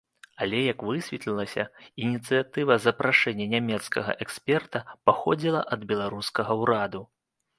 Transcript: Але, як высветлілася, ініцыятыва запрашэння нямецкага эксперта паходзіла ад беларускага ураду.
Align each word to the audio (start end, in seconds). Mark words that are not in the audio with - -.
Але, 0.43 0.59
як 0.67 0.79
высветлілася, 0.85 1.65
ініцыятыва 2.05 2.77
запрашэння 2.87 3.45
нямецкага 3.55 4.11
эксперта 4.27 4.79
паходзіла 5.09 5.61
ад 5.77 5.81
беларускага 5.91 6.51
ураду. 6.65 7.01